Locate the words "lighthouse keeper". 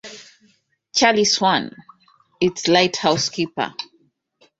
2.67-3.71